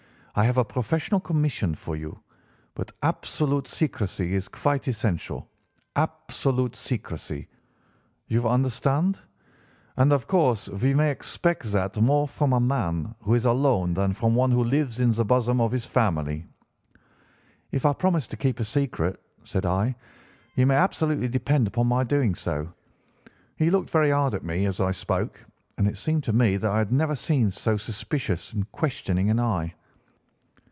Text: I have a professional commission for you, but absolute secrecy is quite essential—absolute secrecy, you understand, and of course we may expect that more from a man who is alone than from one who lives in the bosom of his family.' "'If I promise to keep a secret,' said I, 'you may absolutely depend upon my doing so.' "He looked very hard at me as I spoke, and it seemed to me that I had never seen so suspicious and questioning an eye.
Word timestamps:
I 0.33 0.45
have 0.45 0.57
a 0.59 0.63
professional 0.63 1.19
commission 1.19 1.75
for 1.75 1.93
you, 1.97 2.17
but 2.73 2.93
absolute 3.03 3.67
secrecy 3.67 4.33
is 4.33 4.47
quite 4.47 4.87
essential—absolute 4.87 6.77
secrecy, 6.77 7.49
you 8.29 8.47
understand, 8.47 9.19
and 9.97 10.13
of 10.13 10.27
course 10.27 10.69
we 10.69 10.93
may 10.93 11.11
expect 11.11 11.69
that 11.73 11.97
more 11.99 12.29
from 12.29 12.53
a 12.53 12.61
man 12.61 13.13
who 13.19 13.33
is 13.33 13.43
alone 13.43 13.93
than 13.93 14.13
from 14.13 14.33
one 14.33 14.51
who 14.51 14.63
lives 14.63 15.01
in 15.01 15.11
the 15.11 15.25
bosom 15.25 15.59
of 15.59 15.73
his 15.73 15.85
family.' 15.85 16.45
"'If 17.73 17.85
I 17.85 17.91
promise 17.91 18.25
to 18.27 18.37
keep 18.37 18.61
a 18.61 18.63
secret,' 18.63 19.19
said 19.43 19.65
I, 19.65 19.97
'you 20.55 20.65
may 20.65 20.75
absolutely 20.75 21.27
depend 21.27 21.67
upon 21.67 21.87
my 21.87 22.05
doing 22.05 22.35
so.' 22.35 22.71
"He 23.57 23.69
looked 23.69 23.89
very 23.89 24.11
hard 24.11 24.33
at 24.33 24.45
me 24.45 24.65
as 24.65 24.79
I 24.79 24.91
spoke, 24.91 25.43
and 25.77 25.89
it 25.89 25.97
seemed 25.97 26.23
to 26.23 26.33
me 26.33 26.55
that 26.55 26.71
I 26.71 26.77
had 26.77 26.93
never 26.93 27.15
seen 27.17 27.51
so 27.51 27.75
suspicious 27.75 28.53
and 28.53 28.71
questioning 28.71 29.29
an 29.29 29.37
eye. 29.37 29.73